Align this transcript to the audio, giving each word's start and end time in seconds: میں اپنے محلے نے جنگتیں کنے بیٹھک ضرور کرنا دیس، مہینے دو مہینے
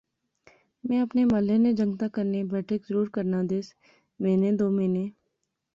میں 0.89 1.01
اپنے 1.01 1.25
محلے 1.31 1.57
نے 1.63 1.73
جنگتیں 1.81 2.07
کنے 2.15 2.41
بیٹھک 2.51 2.87
ضرور 2.89 3.07
کرنا 3.15 3.41
دیس، 3.49 3.67
مہینے 4.21 4.51
دو 4.59 4.69
مہینے 4.75 5.05